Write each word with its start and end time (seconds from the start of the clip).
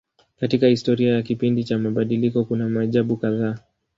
Katika 0.39 0.67
historia 0.67 1.13
ya 1.13 1.21
kipindi 1.21 1.63
cha 1.63 1.77
mabadiliko 1.79 2.45
kuna 2.45 2.69
maajabu 2.69 3.17
kadhaa. 3.17 3.57